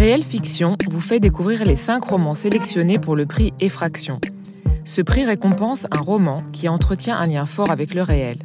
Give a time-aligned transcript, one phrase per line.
[0.00, 4.18] Réelle Fiction vous fait découvrir les cinq romans sélectionnés pour le prix Effraction.
[4.86, 8.38] Ce prix récompense un roman qui entretient un lien fort avec le réel.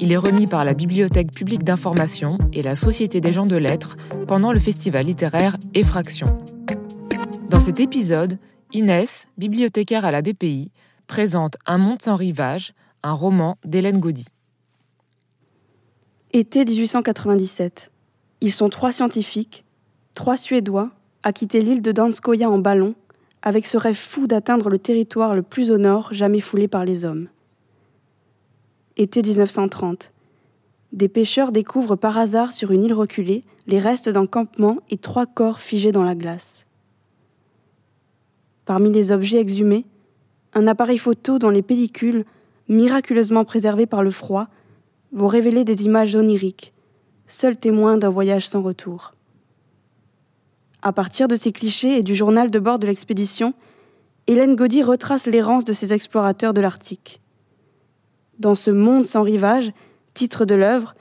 [0.00, 3.98] Il est remis par la Bibliothèque publique d'information et la Société des gens de lettres
[4.26, 6.42] pendant le festival littéraire Effraction.
[7.50, 8.38] Dans cet épisode,
[8.72, 10.72] Inès, bibliothécaire à la BPI,
[11.06, 14.24] présente Un monde sans rivage, un roman d'Hélène Gaudy.
[16.32, 17.90] Été 1897.
[18.40, 19.66] Ils sont trois scientifiques,
[20.18, 20.90] trois Suédois,
[21.22, 22.96] à quitter l'île de Danskoya en ballon,
[23.40, 27.04] avec ce rêve fou d'atteindre le territoire le plus au nord jamais foulé par les
[27.04, 27.28] hommes.
[28.96, 30.12] Été 1930.
[30.92, 35.24] Des pêcheurs découvrent par hasard sur une île reculée les restes d'un campement et trois
[35.24, 36.66] corps figés dans la glace.
[38.64, 39.86] Parmi les objets exhumés,
[40.52, 42.24] un appareil photo dont les pellicules,
[42.68, 44.48] miraculeusement préservées par le froid,
[45.12, 46.72] vont révéler des images oniriques,
[47.28, 49.12] seuls témoins d'un voyage sans retour.
[50.82, 53.54] À partir de ces clichés et du journal de bord de l'expédition,
[54.28, 57.20] Hélène Gaudy retrace l'errance de ces explorateurs de l'Arctique.
[58.38, 59.72] Dans ce monde sans rivage,
[60.14, 60.94] titre de l'œuvre,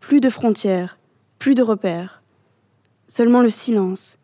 [0.00, 0.98] plus de frontières,
[1.38, 2.22] plus de repères,
[3.06, 4.18] seulement le silence,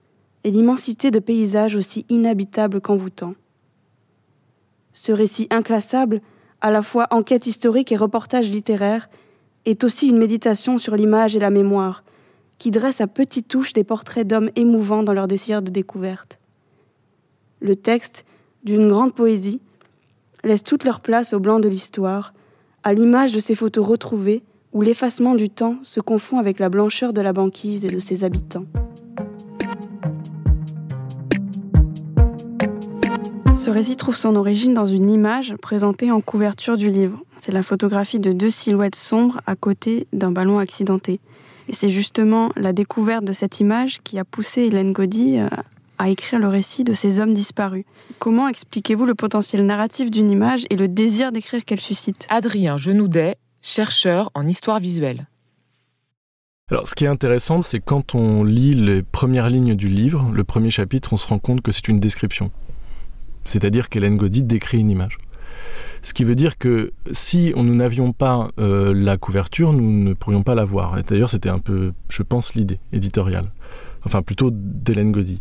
[0.45, 3.35] et l'immensité de paysages aussi inhabitables qu'envoûtants.
[4.93, 6.21] Ce récit inclassable,
[6.61, 9.09] à la fois enquête historique et reportage littéraire,
[9.65, 12.05] est aussi une méditation sur l'image et la mémoire,
[12.61, 16.39] qui dresse à petites touches des portraits d'hommes émouvants dans leur désir de découverte.
[17.61, 18.27] Le texte,
[18.65, 19.63] d'une grande poésie,
[20.45, 22.35] laisse toute leur place au blanc de l'histoire,
[22.85, 24.43] à l'image de ces photos retrouvées
[24.75, 28.25] où l'effacement du temps se confond avec la blancheur de la banquise et de ses
[28.25, 28.67] habitants.
[33.55, 37.19] Ce récit trouve son origine dans une image présentée en couverture du livre.
[37.39, 41.21] C'est la photographie de deux silhouettes sombres à côté d'un ballon accidenté.
[41.71, 45.47] Et c'est justement la découverte de cette image qui a poussé Hélène Gaudy euh,
[45.99, 47.85] à écrire le récit de ces hommes disparus.
[48.19, 52.27] Comment expliquez-vous le potentiel narratif d'une image et le désir d'écrire qu'elle suscite?
[52.29, 55.29] Adrien Genoudet, chercheur en histoire visuelle.
[56.73, 60.43] Alors, ce qui est intéressant, c'est quand on lit les premières lignes du livre, le
[60.43, 62.51] premier chapitre, on se rend compte que c'est une description.
[63.45, 65.19] C'est-à-dire qu'Hélène Gaudy décrit une image.
[66.03, 70.43] Ce qui veut dire que si nous n'avions pas euh, la couverture, nous ne pourrions
[70.43, 70.97] pas la voir.
[71.05, 73.53] D'ailleurs, c'était un peu, je pense, l'idée éditoriale.
[74.05, 75.41] Enfin, plutôt d'Hélène Gaudy.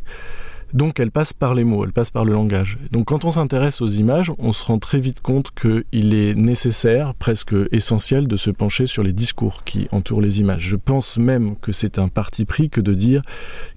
[0.73, 2.77] Donc elle passe par les mots, elle passe par le langage.
[2.91, 7.15] Donc quand on s'intéresse aux images, on se rend très vite compte qu'il est nécessaire,
[7.15, 10.61] presque essentiel, de se pencher sur les discours qui entourent les images.
[10.61, 13.23] Je pense même que c'est un parti pris que de dire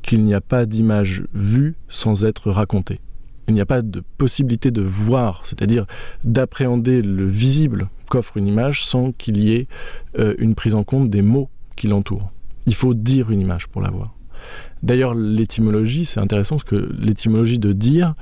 [0.02, 3.00] qu'il n'y a pas d'image vue sans être racontée
[3.48, 5.86] il n'y a pas de possibilité de voir, c'est-à-dire
[6.25, 9.66] d'appréhender le visible qu'offre une image sans qu'il y ait
[10.19, 12.30] euh, une prise en compte des mots qui l'entourent.
[12.66, 14.14] Il faut dire une image pour la voir.
[14.82, 18.14] D'ailleurs, l'étymologie, c'est intéressant parce que l'étymologie de dire,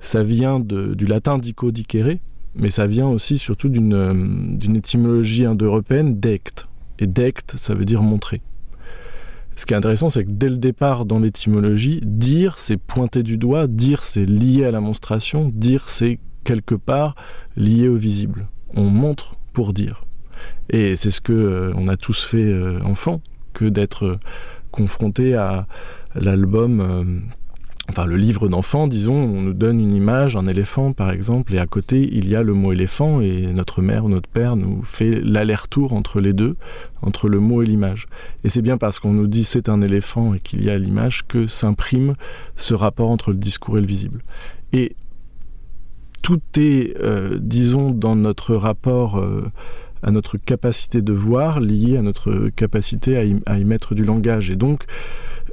[0.00, 2.18] ça vient du latin dico dicere,
[2.54, 6.66] mais ça vient aussi surtout d'une euh, étymologie indo-européenne dect.
[6.98, 8.40] Et dect, ça veut dire montrer.
[9.56, 13.38] Ce qui est intéressant, c'est que dès le départ dans l'étymologie, dire c'est pointer du
[13.38, 17.14] doigt, dire c'est lié à la monstration, dire c'est quelque part
[17.56, 18.48] lié au visible.
[18.74, 20.04] On montre pour dire.
[20.68, 23.22] Et c'est ce que euh, on a tous fait euh, enfant,
[23.54, 24.20] que d'être euh,
[24.72, 25.66] confronté à
[26.14, 27.22] l'album
[27.88, 31.58] enfin le livre d'enfant, disons, on nous donne une image, un éléphant par exemple, et
[31.58, 34.82] à côté il y a le mot éléphant, et notre mère ou notre père nous
[34.82, 36.56] fait l'aller-retour entre les deux,
[37.02, 38.06] entre le mot et l'image.
[38.44, 41.26] Et c'est bien parce qu'on nous dit c'est un éléphant et qu'il y a l'image
[41.26, 42.14] que s'imprime
[42.56, 44.22] ce rapport entre le discours et le visible.
[44.72, 44.96] Et
[46.22, 49.44] tout est, euh, disons, dans notre rapport euh,
[50.02, 53.16] à notre capacité de voir, lié à notre capacité
[53.46, 54.50] à y, mettre du langage.
[54.50, 54.84] Et donc,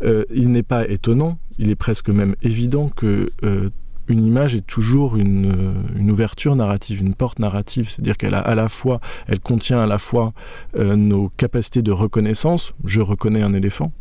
[0.03, 3.69] euh, il n'est pas étonnant, il est presque même évident que euh,
[4.07, 8.39] une image est toujours une, euh, une, ouverture narrative, une porte narrative, c'est-à-dire qu'elle a
[8.39, 10.33] à la fois, elle contient à la fois
[10.75, 12.73] nos capacités de reconnaissance.
[12.83, 13.93] Je reconnais un éléphant,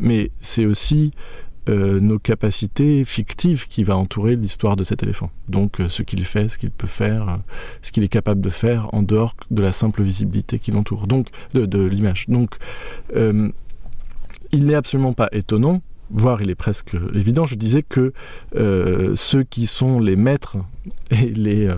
[0.00, 1.10] mais c'est aussi
[1.68, 5.30] nos capacités fictives qui va entourer l'histoire de cet éléphant.
[5.48, 7.38] Donc ce qu'il fait, ce qu'il peut faire,
[7.82, 11.28] ce qu'il est capable de faire en dehors de la simple visibilité qui l'entoure, donc
[11.54, 12.26] de, l'image.
[12.28, 12.56] Donc
[14.52, 18.12] il n'est absolument pas étonnant, voire il est presque évident, je disais que
[18.54, 20.58] ceux qui sont les maîtres
[21.10, 21.74] et les,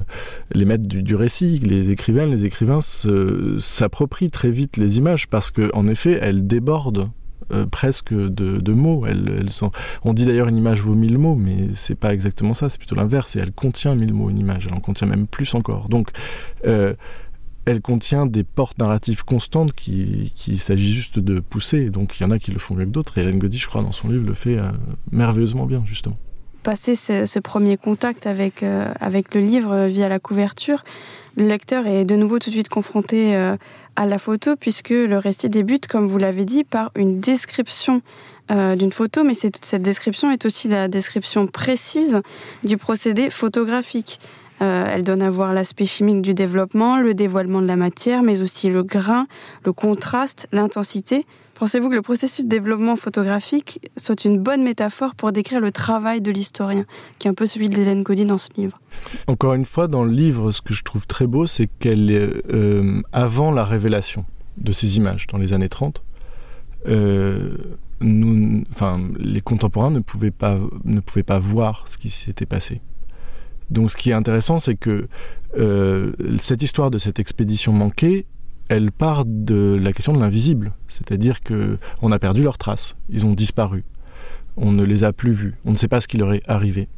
[0.53, 5.51] les maîtres du, du, récit, les écrivains, les écrivains s'approprient très vite les images parce
[5.51, 7.11] qu'en effet elles débordent
[7.53, 9.05] euh, presque de, mots.
[9.07, 9.47] Elle,
[10.03, 12.95] On dit d'ailleurs une image vaut mille mots, mais c'est pas exactement ça, c'est plutôt
[12.95, 13.37] l'inverse.
[13.37, 15.89] Et elle contient mille mots, une image, elle en contient même plus encore.
[15.91, 16.09] Donc,
[16.67, 16.95] euh,
[17.67, 21.91] elle contient des portes narratives constantes qu'il qui s'agit juste de pousser.
[21.91, 23.19] Donc il y en a qui le font mieux que d'autres.
[23.19, 24.71] Hélène Goddy, je crois, dans son livre, le fait euh,
[25.11, 26.17] merveilleusement bien, justement.
[26.63, 30.85] Passer ce, premier contact avec, euh, avec le livre euh, via la couverture,
[31.37, 35.49] le lecteur est de nouveau tout de suite confronté à la photo, puisque le récit
[35.51, 38.03] débute, comme vous l'avez dit, par une description
[38.51, 42.21] d'une photo, mais cette description est aussi la description précise
[42.63, 44.21] du procédé photographique.
[44.63, 48.41] Euh, elle donne à voir l'aspect chimique du développement, le dévoilement de la matière, mais
[48.41, 49.27] aussi le grain,
[49.65, 51.27] le contraste, l'intensité.
[51.55, 56.21] Pensez-vous que le processus de développement photographique soit une bonne métaphore pour décrire le travail
[56.21, 56.85] de l'historien,
[57.19, 58.81] qui est un peu celui d'Hélène Godin dans ce livre?
[59.29, 62.53] Encore une fois, dans le livre, ce que je trouve très beau, c'est qu'elle est
[62.53, 64.25] euh, avant la révélation
[64.57, 66.03] de ces images, dans les années 30.
[66.87, 67.57] Euh,
[68.71, 72.81] enfin, les contemporains ne pouvaient pas, ne pouvaient pas voir ce qui s'était passé.
[73.71, 75.09] Donc ce qui est intéressant, c'est que
[75.59, 78.27] euh, cette histoire de cette expédition manquée,
[78.69, 80.73] elle part de la question de l'invisible.
[80.89, 83.85] C'est-à-dire que on a perdu leurs traces, ils ont disparu.
[84.57, 86.89] On ne les a plus vus, on ne sait pas ce qui leur est arrivé.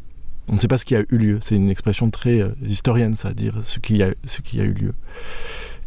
[0.51, 1.39] On ne sait pas ce qui a eu lieu.
[1.41, 4.93] C'est une expression très euh, historienne, ça, dire ce qui, a, ce a eu lieu.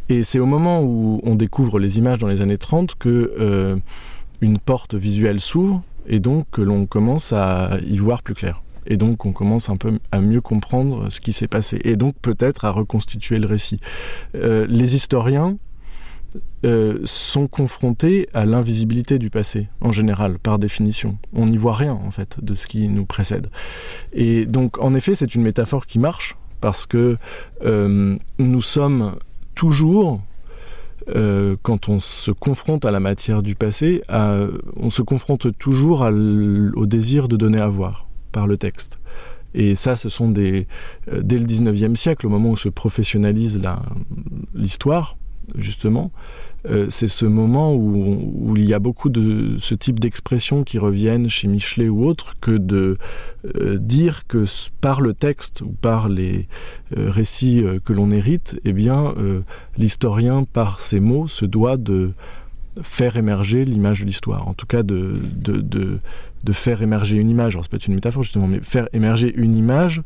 [0.09, 3.77] Et c'est au moment où on découvre les images dans les années 30 que euh,
[4.41, 8.61] une porte visuelle s'ouvre et donc que l'on commence à y voir plus clair.
[8.89, 11.79] Et donc on commence un peu à mieux comprendre ce qui s'est passé.
[11.85, 13.79] Et donc peut-être à reconstituer le récit.
[14.35, 15.57] Euh, les historiens
[16.65, 21.17] euh, sont confrontés à l'invisibilité du passé, en général, par définition.
[21.33, 23.47] On n'y voit rien, en fait, de ce qui nous précède.
[24.13, 27.17] Et donc, en effet, c'est une métaphore qui marche, parce que
[27.63, 29.15] euh, nous sommes
[29.55, 30.21] toujours
[31.63, 37.27] quand on se confronte à la matière du passé, on se confronte toujours au désir
[37.27, 38.99] de donner à voir par le texte.
[39.53, 40.67] Et ça, ce sont des.
[41.11, 43.59] Euh, dès le 19e siècle, au moment où se professionnalise
[44.53, 45.17] l'histoire,
[45.55, 46.11] justement,
[46.67, 51.29] euh, c'est ce moment où, il y a beaucoup de ce type d'expressions qui reviennent
[51.29, 52.97] chez Michelet ou autres que de
[53.55, 54.45] euh, dire que
[54.81, 56.47] par le texte ou par les
[56.91, 59.13] récits que l'on hérite, eh bien,
[59.77, 62.11] l'historien, par ses mots, se doit de
[62.81, 65.19] faire émerger l'image de l'histoire, en tout cas de,
[66.51, 70.01] faire émerger une image, alors c'est peut-être une métaphore justement, mais faire émerger une image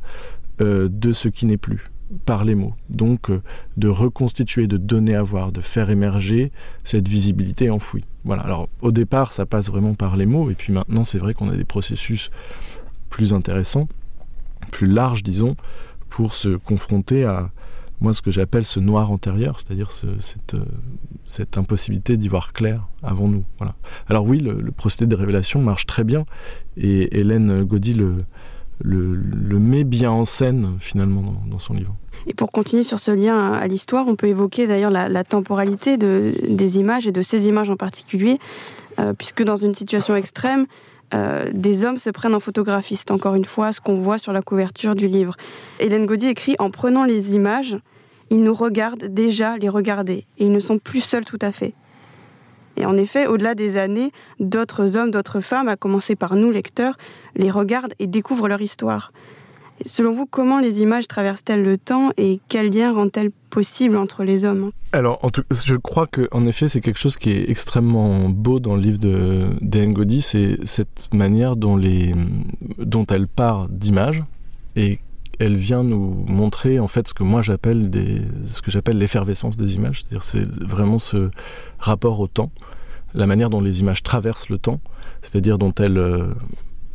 [0.62, 1.90] euh, de ce qui n'est plus
[2.26, 2.74] par les mots.
[2.90, 3.42] Donc euh,
[3.78, 6.52] de reconstituer, de donner à voir, de faire émerger
[6.84, 8.04] cette visibilité enfouie.
[8.24, 8.44] Voilà.
[8.44, 11.50] Alors au départ, ça passe vraiment par les mots, et puis maintenant, c'est vrai qu'on
[11.50, 12.32] a des processus
[13.10, 13.88] plus intéressants,
[14.72, 15.56] plus larges, disons,
[16.10, 17.52] pour se confronter à,
[18.04, 20.66] moi ce que j'appelle ce noir antérieur, c'est-à-dire cette, euh,
[21.26, 23.46] cette, impossibilité d'y voir clair avant nous.
[23.58, 23.76] Voilà.
[24.10, 26.26] Alors oui, le, procédé de révélation marche très bien
[26.78, 28.26] et Hélène Gaudy le,
[28.82, 31.96] le, met bien en scène finalement dans, son livre.
[32.28, 36.34] Et pour continuer sur ce lien à l'histoire, on peut évoquer d'ailleurs la, temporalité de,
[36.48, 38.38] des images et de ces images en particulier,
[39.00, 40.66] euh, puisque dans une situation extrême,
[41.14, 44.42] euh, des hommes se prennent en photographiste, encore une fois, ce qu'on voit sur la
[44.42, 45.36] couverture du livre.
[45.80, 47.78] Hélène Gaudy écrit En prenant les images,
[48.34, 51.76] ils nous regardent déjà les regarder, et ils ne sont plus seuls tout à fait.
[52.78, 56.98] Et en effet, au-delà des années, d'autres hommes, d'autres femmes, à commencer par nous, lecteurs,
[57.36, 59.14] les regardent et découvrent leur histoire.
[59.86, 64.46] Selon vous, comment les images traversent-elles le temps et quel lien rendent-elles possible entre les
[64.46, 64.72] hommes?
[64.94, 65.22] Alors,
[65.52, 69.86] je crois qu'en effet, c'est quelque chose qui est extrêmement beau dans le livre de
[69.86, 71.80] Gaudy, c'est cette manière dont,
[72.80, 74.24] dont elle part d'images
[74.76, 75.00] et
[75.40, 77.90] elle vient nous montrer en fait ce que moi j'appelle
[78.46, 81.32] ce que j'appelle l'effervescence des images, c'est-à-dire c'est vraiment ce
[81.80, 82.52] rapport au temps,
[83.14, 84.80] la manière dont les images traversent le temps,
[85.22, 86.34] c'est-à-dire dont elles, euh,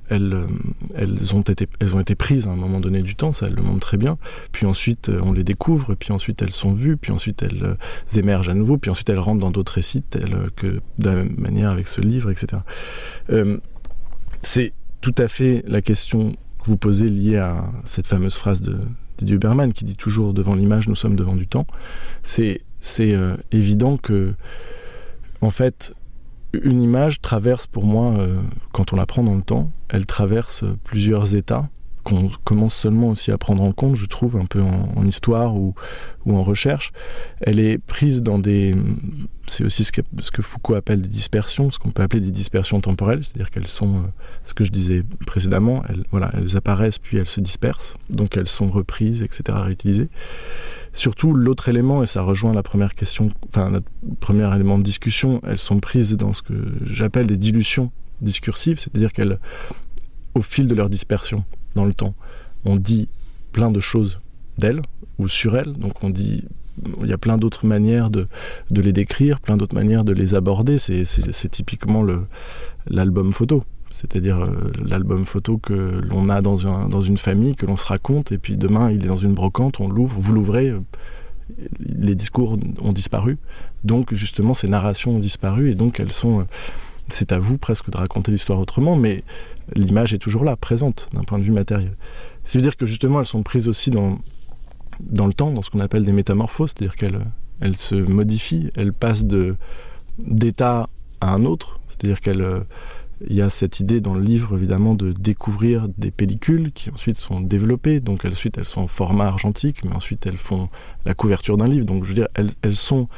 [0.09, 0.47] elles, euh,
[0.95, 3.55] elles, ont été, elles ont été prises à un moment donné du temps, ça elle
[3.55, 4.19] le montre très bien.
[4.53, 7.77] Puis ensuite euh, on les découvre, puis ensuite elles sont vues, puis ensuite elles
[8.17, 10.05] émergent à nouveau, puis ensuite elles rentrent dans d'autres récits,
[10.57, 12.63] que de la même manière avec ce livre, etc.
[14.43, 16.35] c'est tout à fait la question
[16.69, 18.79] vous posez lié à cette fameuse phrase de
[19.17, 21.67] Didier Berman qui dit toujours devant l'image nous sommes devant du temps,
[22.23, 22.61] c'est
[23.01, 24.35] euh, évident que
[25.41, 25.95] en fait
[26.53, 28.41] une image traverse pour moi euh,
[28.73, 31.69] quand on la prend dans le temps, elle traverse plusieurs états
[32.05, 35.75] qu'on commence seulement aussi à prendre en compte, je trouve, un peu en, histoire ou,
[36.25, 36.93] ou, en recherche.
[37.41, 38.75] Elle est prise dans des...
[39.49, 43.25] C'est aussi ce que, Foucault appelle des dispersions, ce qu'on peut appeler des dispersions temporelles,
[43.25, 44.07] c'est-à-dire qu'elles sont, euh,
[44.45, 48.49] ce que je disais précédemment, elles, voilà, elles apparaissent puis elles se dispersent, donc elles
[48.49, 50.09] sont reprises, etc., réutilisées.
[50.93, 53.87] Surtout, l'autre élément, et ça rejoint la première question, enfin, notre
[54.21, 57.91] premier élément de discussion, elles sont prises dans ce que j'appelle des dilutions
[58.21, 59.39] discursives, c'est-à-dire qu'elles,
[60.35, 62.15] au fil de leur dispersion, dans le temps.
[62.65, 63.09] On dit
[63.53, 64.21] plein de choses
[64.59, 64.83] d'elle
[65.19, 66.45] ou sur elle, donc on dit
[67.03, 68.27] il y a plein d'autres manières de,
[68.71, 70.79] les décrire, plein d'autres manières de les aborder.
[70.79, 72.05] C'est typiquement
[72.87, 73.65] l'album photo.
[73.91, 77.87] C'est-à-dire euh, l'album photo que l'on a dans, un, dans une famille, que l'on se
[77.87, 80.81] raconte, et puis demain il est dans une brocante, on l'ouvre, vous l'ouvrez, euh,
[81.81, 83.39] les discours ont disparu.
[83.85, 86.41] Donc justement ces narrations ont disparu, et donc elles sont...
[86.41, 86.45] Euh,
[87.11, 89.25] c'est à vous presque de raconter l'histoire autrement, mais
[89.75, 91.97] l'image est toujours là, présente, d'un point de vue matériel.
[92.45, 94.19] Ça veut dire que justement elles sont prises aussi dans,
[95.01, 97.21] dans le temps, dans ce qu'on appelle des métamorphoses, c'est-à-dire qu'elles
[97.61, 99.25] elles se modifient, elles passent
[100.19, 100.89] d'état
[101.21, 102.65] à un autre, c'est-à-dire qu'elles
[103.27, 107.17] il y a cette idée dans le livre, évidemment, de découvrir des pellicules qui ensuite
[107.17, 108.01] sont développées.
[108.01, 110.69] Donc, ensuite, elles sont en format argentique, mais ensuite, elles font
[111.05, 111.85] la couverture d'un livre.
[111.85, 113.09] Donc, je veux dire, elles, elles sont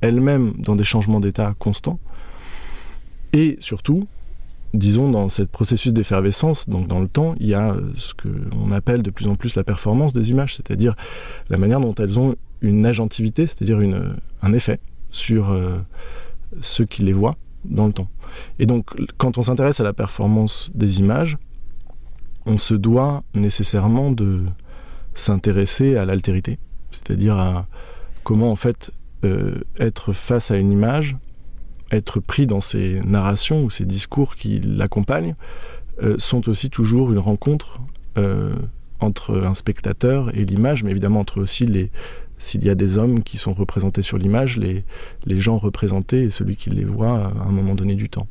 [0.00, 1.98] elles-mêmes dans des changements d'état constants.
[3.32, 4.08] Et surtout,
[4.74, 9.02] disons, dans ce processus d'effervescence, donc dans le temps, il y a ce qu'on appelle
[9.02, 10.94] de plus en plus la performance des images, c'est-à-dire
[11.48, 13.78] la manière dont elles ont une agentivité, c'est-à-dire
[14.42, 15.78] un effet sur euh,
[16.60, 18.08] ceux qui les voient dans le temps.
[18.58, 21.36] Et donc, quand on s'intéresse à la performance des images,
[22.46, 24.44] on se doit nécessairement de
[25.14, 26.58] s'intéresser à l'altérité,
[26.90, 27.66] c'est-à-dire à
[28.24, 28.92] comment en fait
[29.24, 31.16] euh, être face à une image,
[31.90, 35.34] être pris dans ces narrations ou ces discours qui l'accompagnent,
[36.02, 37.80] euh, sont aussi toujours une rencontre
[38.16, 38.54] euh,
[39.00, 41.90] entre un spectateur et l'image, mais évidemment entre aussi les
[42.38, 44.82] s'il y a des hommes qui sont représentés sur l'image, les,
[45.26, 48.28] gens représentés et celui qui les voit à un moment donné du temps.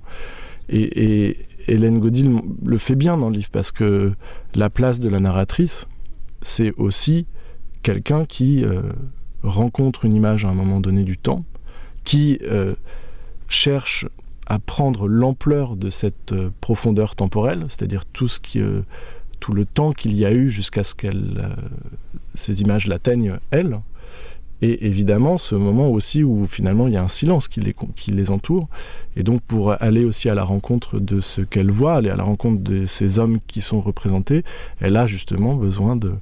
[0.67, 1.37] Et,
[1.67, 2.31] Hélène Godil
[2.65, 4.13] le fait bien dans le livre parce que
[4.55, 5.85] la place de la narratrice,
[6.41, 7.27] c'est aussi
[7.83, 8.81] quelqu'un qui euh,
[9.43, 11.45] rencontre une image à un moment donné du temps,
[12.03, 12.39] qui
[13.49, 14.05] cherche
[14.49, 18.81] à prendre l'ampleur de cette euh, profondeur temporelle, c'est-à-dire tout ce qui euh,
[19.39, 21.55] tout le temps qu'il y a eu jusqu'à ce qu'elle euh,
[22.33, 23.79] ces images l'atteignent elle,
[24.61, 28.67] et évidemment ce moment aussi où finalement il y a un silence qui les, entoure.
[29.15, 32.23] Et donc pour aller aussi à la rencontre de ce qu'elle voit aller à la
[32.23, 34.43] rencontre de ces hommes qui sont représentés
[34.79, 36.15] elle a justement besoin de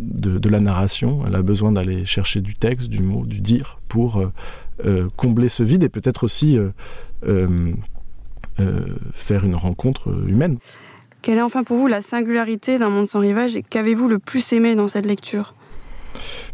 [0.00, 1.24] de, la narration.
[1.26, 4.22] Elle a besoin d'aller chercher du texte du mot du dire pour
[5.16, 6.70] combler ce vide et peut-être aussi euh,
[7.26, 7.72] euh,
[8.60, 8.80] euh,
[9.12, 10.58] faire une rencontre humaine
[11.24, 14.52] quelle est enfin pour vous la singularité d'un monde sans rivage et qu'avez-vous le plus
[14.52, 15.54] aimé dans cette lecture?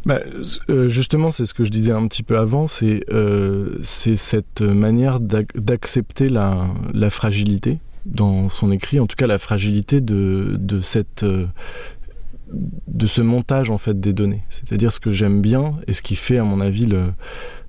[0.07, 0.21] Bah,
[0.69, 5.19] euh, justement, c'est ce que je disais un petit peu avant, c'est euh, cette manière
[5.19, 11.25] d'accepter la, la fragilité dans son écrit, en tout cas la fragilité de, de, cette,
[11.25, 11.47] euh,
[12.53, 14.45] de ce montage en fait des données.
[14.51, 17.07] C'est-à-dire ce que j'aime bien et ce qui fait à mon avis le,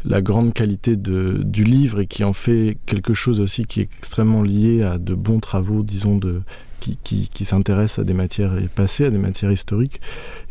[0.06, 3.90] la grande qualité de, du livre et qui en fait quelque chose aussi qui est
[3.98, 6.42] extrêmement lié à de bons travaux, disons, de
[6.80, 10.02] qui, qui, qui s'intéresse à des matières passées, à des matières historiques.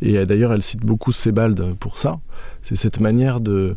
[0.01, 2.21] Et d'ailleurs, elle cite beaucoup Sebald pour ça.
[2.63, 3.77] C'est cette manière de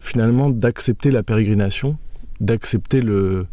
[0.00, 1.96] finalement d'accepter la pérégrination,
[2.40, 3.46] d'accepter le,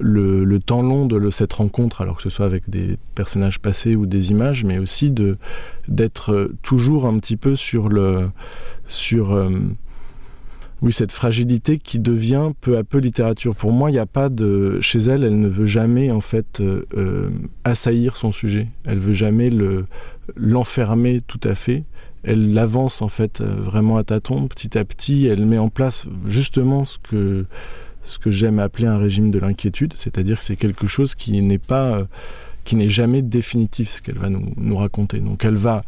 [0.00, 3.94] le, le temps long de cette rencontre, alors que ce soit avec des personnages passés
[3.94, 5.12] ou des images, mais aussi
[5.88, 8.30] d'être toujours un petit peu sur le
[8.86, 9.50] sur euh,
[10.84, 13.56] oui cette fragilité qui devient peu à peu littérature.
[13.56, 16.60] Pour moi il n'y a pas de chez elle elle ne veut jamais en fait
[16.60, 17.30] euh, euh,
[17.64, 18.68] assaillir son sujet.
[18.84, 19.86] Elle veut jamais le
[20.36, 21.84] l'enfermer tout à fait.
[22.22, 25.26] Elle l'avance en fait euh, vraiment à tâton petit à petit.
[25.26, 27.46] Elle met en place justement ce que
[28.02, 29.94] ce que j'aime appeler un régime de l'inquiétude.
[29.94, 32.06] C'est à dire que c'est quelque chose qui n'est pas
[32.64, 35.20] qui n'est jamais définitif ce qu'elle va nous, nous raconter.
[35.20, 35.82] Donc elle va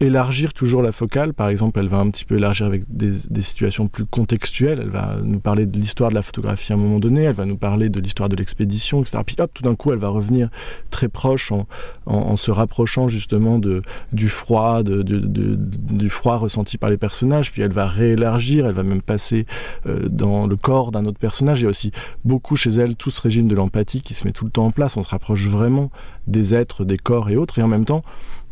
[0.00, 1.32] élargir toujours la focale.
[1.32, 3.12] Par exemple elle va un petit peu élargir avec des,
[3.42, 4.80] situations plus contextuelles.
[4.82, 7.22] Elle va nous parler de l'histoire de la photographie à un moment donné.
[7.22, 9.98] Elle va nous parler de l'histoire de l'expédition etc puis hop tout d'un coup elle
[9.98, 10.48] va revenir
[10.90, 11.66] très proche en,
[12.06, 17.52] en, se rapprochant justement de du froid de, du froid ressenti par les personnages.
[17.52, 18.66] Puis elle va réélargir.
[18.66, 19.46] Elle va même passer
[19.86, 21.60] euh, dans le corps d'un autre personnage.
[21.60, 21.92] Il y a aussi
[22.24, 24.70] beaucoup chez elle tout ce régime de l'empathie qui se met tout le temps en
[24.70, 24.96] place.
[24.96, 25.90] On se rapproche vraiment
[26.26, 27.58] des êtres des corps et autres.
[27.58, 28.02] Et en même temps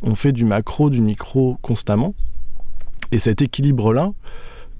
[0.05, 2.15] on fait du macro du micro constamment.
[3.11, 4.13] Et cet équilibre là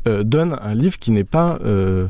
[0.07, 2.09] euh, donne un livre qui n'est pas euh,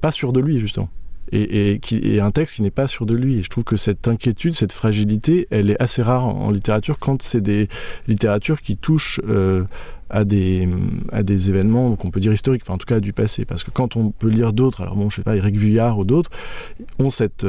[0.00, 0.88] pas sûr de lui justement.
[1.34, 3.38] Et, qui un texte qui n'est pas sûr de lui.
[3.38, 7.22] Et je trouve que cette inquiétude cette fragilité elle est assez rare en, littérature quand
[7.22, 7.68] c'est des
[8.06, 9.64] littératures qui touchent euh,
[10.10, 10.68] à des
[11.10, 13.44] à des événements qu'on peut dire historiques enfin en tout cas du passé.
[13.44, 16.04] Parce que quand on peut lire d'autres alors bon je sais pas Eric Vuillard ou
[16.04, 16.30] d'autres
[16.98, 17.46] ont cette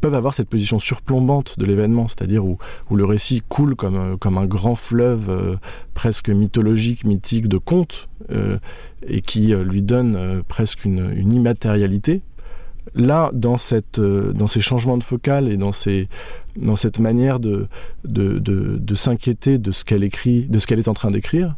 [0.00, 2.58] peuvent avoir cette position surplombante de l'événement, c'est-à-dire où,
[2.90, 5.56] le récit coule comme, euh, un grand fleuve euh,
[5.94, 8.58] presque mythologique, mythique de conte euh,
[9.06, 12.22] et qui lui donne presque une, immatérialité.
[12.94, 13.82] Là, dans, ces
[14.60, 17.68] changements de focal et dans, cette manière de,
[18.04, 21.56] de s'inquiéter de ce qu'elle écrit, de ce qu'elle est en train d'écrire,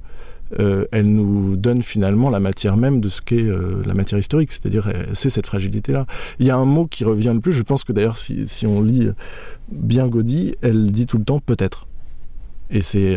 [0.59, 4.53] euh, elle nous donne finalement la matière même de ce qu'est euh, la matière historique,
[4.53, 6.07] c'est-à-dire c'est cette fragilité-là.
[6.39, 8.67] Il y a un mot qui revient le plus, je pense que d'ailleurs si, si,
[8.67, 9.09] on lit
[9.71, 11.87] bien Gaudi, elle dit tout le temps peut-être.
[12.73, 13.17] Et c'est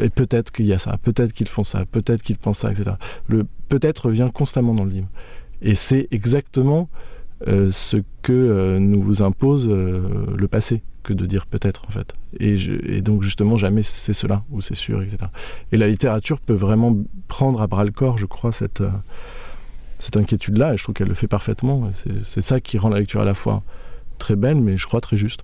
[0.00, 2.92] et peut-être qu'il y a ça, peut-être qu'ils font ça, peut-être qu'ils pensent ça, etc.
[3.28, 5.08] Le peut-être revient constamment dans le livre.
[5.62, 6.88] Et c'est exactement
[7.46, 12.14] ce que nous impose le passé que de dire peut-être en fait.
[12.38, 15.18] Et, donc justement jamais c'est cela ou c'est sûr, etc.
[15.72, 16.96] Et la littérature peut vraiment
[17.28, 18.90] prendre à bras le corps, je crois, cette, euh,
[19.98, 21.90] cette inquiétude-là, et je trouve qu'elle le fait parfaitement.
[22.22, 23.62] C'est ça qui rend la lecture à la fois
[24.18, 25.42] très belle, mais je crois très juste.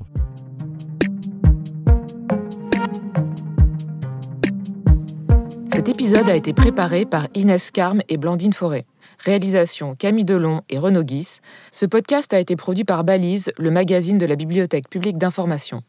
[5.73, 8.87] Cet épisode a été préparé par Inès Carme et Blandine Forêt.
[9.19, 11.41] Réalisation Camille Delon et Renaud Guis.
[11.73, 15.83] Ce podcast a été produit par Balise, le magazine de la Bibliothèque publique d'information.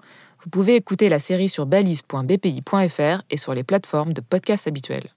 [0.44, 5.17] Vous pouvez écouter la série sur balise.bpi.fr et sur les plateformes de podcasts habituelles.